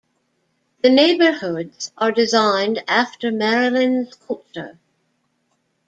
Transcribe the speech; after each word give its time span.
The 0.81 0.89
Neighborhoods 0.89 1.91
are 1.95 2.11
designed 2.11 2.83
after 2.87 3.31
Maryland's 3.31 4.15
culture. 4.15 4.79